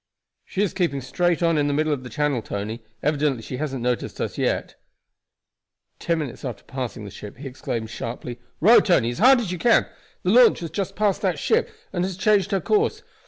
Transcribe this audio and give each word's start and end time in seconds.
"She 0.45 0.63
is 0.63 0.73
keeping 0.73 0.99
straight 0.99 1.43
on 1.43 1.59
in 1.59 1.67
the 1.67 1.75
middle 1.75 1.93
of 1.93 2.01
the 2.03 2.09
channel, 2.09 2.41
Tony; 2.41 2.83
evidently 3.03 3.43
she 3.43 3.57
hasn't 3.57 3.83
noticed 3.83 4.19
us 4.19 4.35
yet." 4.35 4.73
Ten 5.99 6.17
minutes 6.17 6.43
after 6.43 6.63
passing 6.63 7.05
the 7.05 7.11
ship 7.11 7.37
he 7.37 7.47
exclaimed 7.47 7.91
sharply: 7.91 8.39
"Row, 8.61 8.79
Tony, 8.79 9.11
as 9.11 9.19
hard 9.19 9.39
as 9.39 9.51
you 9.51 9.59
can; 9.59 9.85
the 10.23 10.31
launch 10.31 10.61
has 10.61 10.71
just 10.71 10.95
passed 10.95 11.21
that 11.21 11.37
ship, 11.37 11.69
and 11.93 12.03
has 12.03 12.17
changed 12.17 12.49
her 12.49 12.59
course. 12.59 13.03